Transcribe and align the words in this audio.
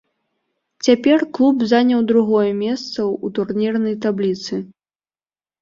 Цяпер 0.87 1.23
клуб 1.37 1.57
заняў 1.73 2.01
другое 2.11 2.47
месца 2.63 2.97
ў 2.97 3.33
турнірнай 3.39 3.95
табліцы. 4.07 4.53